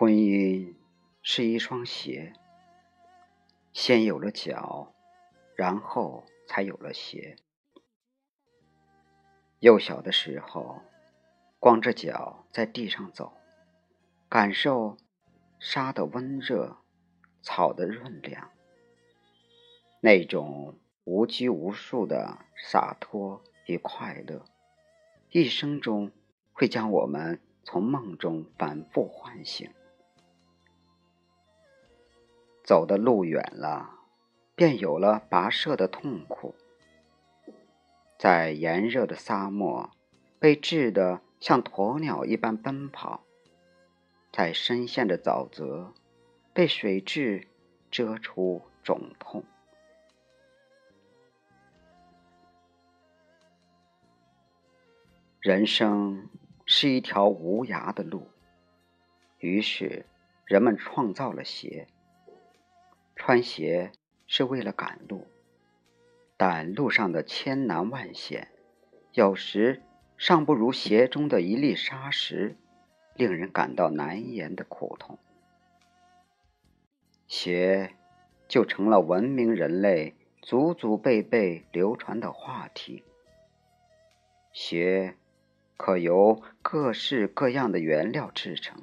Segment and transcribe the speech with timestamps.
[0.00, 0.72] 婚姻
[1.20, 2.32] 是一双鞋，
[3.70, 4.94] 先有了脚，
[5.54, 7.36] 然后才有了鞋。
[9.58, 10.80] 幼小的时候，
[11.58, 13.34] 光着脚在地上走，
[14.26, 14.96] 感受
[15.58, 16.78] 沙的温热，
[17.42, 18.50] 草的润凉，
[20.00, 24.46] 那种无拘无束的洒脱与快乐，
[25.28, 26.10] 一生中
[26.54, 29.70] 会将我们从梦中反复唤醒。
[32.70, 33.90] 走的路远了，
[34.54, 36.54] 便有了跋涉的痛苦。
[38.16, 39.90] 在炎热的沙漠，
[40.38, 43.22] 被炙得像鸵鸟一般奔跑；
[44.30, 45.92] 在深陷的沼泽，
[46.52, 47.44] 被水蛭
[47.90, 49.42] 蛰出肿痛。
[55.40, 56.28] 人生
[56.66, 58.28] 是一条无涯的路，
[59.38, 60.06] 于是
[60.44, 61.88] 人们创造了鞋。
[63.22, 63.92] 穿鞋
[64.26, 65.26] 是为了赶路，
[66.38, 68.48] 但路上的千难万险，
[69.12, 69.82] 有时
[70.16, 72.56] 尚不如鞋中的一粒沙石，
[73.14, 75.18] 令人感到难言的苦痛。
[77.26, 77.94] 鞋
[78.48, 83.04] 就成了文明人类祖祖辈辈流传的话题。
[84.50, 85.14] 鞋
[85.76, 88.82] 可由各式各样的原料制成，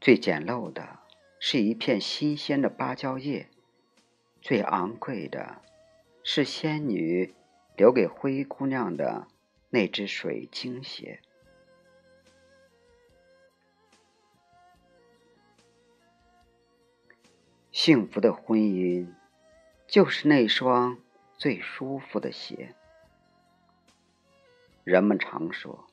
[0.00, 0.99] 最简陋的。
[1.42, 3.48] 是一片新鲜的芭蕉叶，
[4.42, 5.62] 最昂贵的，
[6.22, 7.34] 是仙女
[7.76, 9.26] 留给灰姑娘的
[9.70, 11.22] 那只水晶鞋。
[17.72, 19.08] 幸福的婚姻，
[19.86, 20.98] 就是那双
[21.38, 22.74] 最舒服的鞋。
[24.84, 25.86] 人们常说，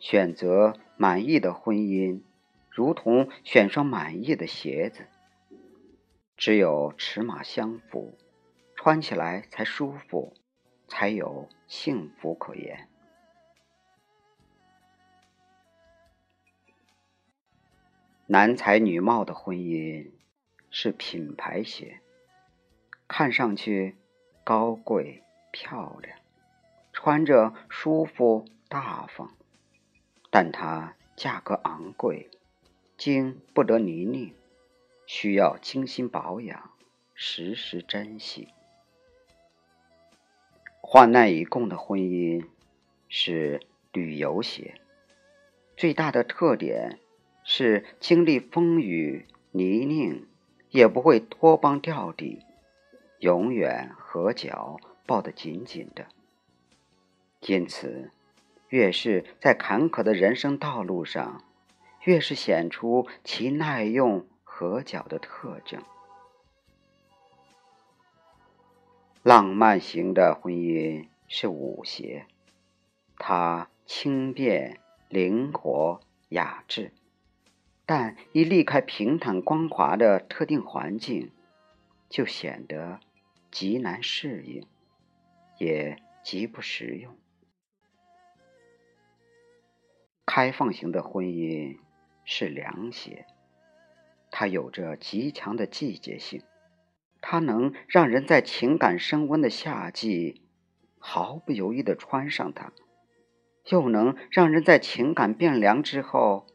[0.00, 2.22] 选择满意的婚姻。
[2.70, 5.06] 如同选双满意的鞋子，
[6.36, 8.16] 只有尺码相符，
[8.76, 10.34] 穿起来才舒服，
[10.86, 12.88] 才有幸福可言。
[18.26, 20.12] 男才女貌的婚姻
[20.70, 22.00] 是品牌鞋，
[23.08, 23.96] 看上去
[24.44, 26.16] 高贵漂亮，
[26.92, 29.34] 穿着舒服大方，
[30.30, 32.30] 但它价格昂贵。
[33.00, 34.34] 经不得泥泞，
[35.06, 36.72] 需要精心保养，
[37.14, 38.48] 时时珍惜。
[40.82, 42.44] 患难与共的婚姻
[43.08, 44.74] 是旅游鞋，
[45.78, 46.98] 最大的特点
[47.42, 50.26] 是经历风雨泥泞
[50.68, 52.44] 也不会脱帮掉底，
[53.20, 56.06] 永远合脚抱得紧紧的。
[57.46, 58.10] 因此，
[58.68, 61.42] 越是在坎坷的人生道路上。
[62.04, 65.82] 越是显出其耐用合脚的特征。
[69.22, 72.26] 浪漫型的婚姻是舞鞋，
[73.18, 76.00] 它轻便、灵活、
[76.30, 76.92] 雅致，
[77.84, 81.30] 但一离开平坦光滑的特定环境，
[82.08, 82.98] 就显得
[83.50, 84.66] 极难适应，
[85.58, 87.14] 也极不实用。
[90.24, 91.78] 开放型的婚姻。
[92.32, 93.26] 是凉鞋，
[94.30, 96.44] 它有着极强的季节性，
[97.20, 100.40] 它能让人在情感升温的夏季
[101.00, 102.72] 毫不犹豫地穿上它，
[103.70, 106.46] 又能让人在情感变凉之后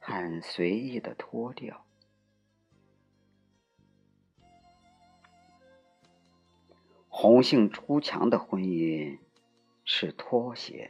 [0.00, 1.84] 很随意地脱掉。
[7.10, 9.18] 红杏出墙的婚姻
[9.84, 10.88] 是拖鞋，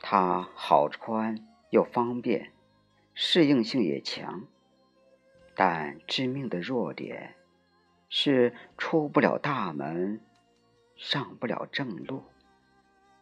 [0.00, 2.53] 它好穿又方便。
[3.14, 4.44] 适应性也强，
[5.54, 7.36] 但致命的弱点
[8.08, 10.20] 是出不了大门，
[10.96, 12.24] 上不了正路，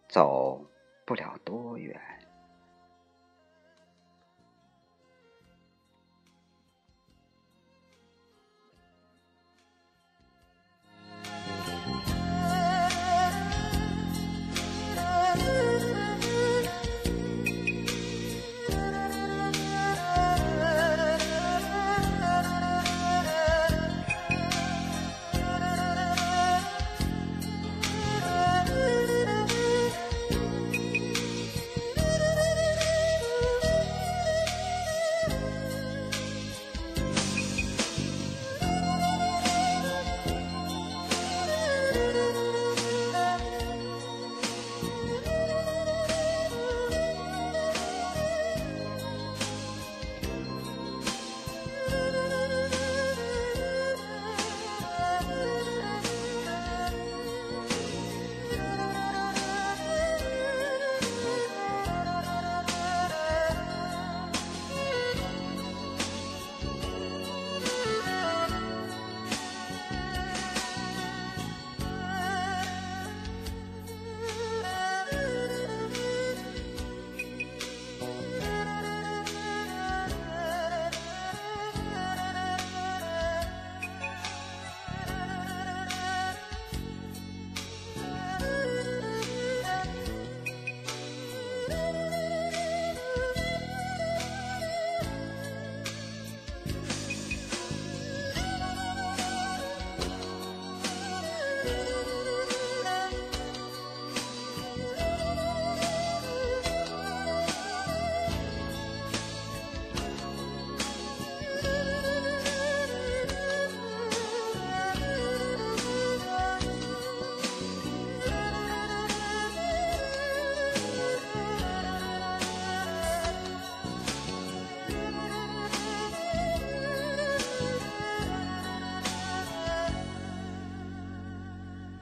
[0.09, 0.67] 走
[1.05, 2.22] 不了多远。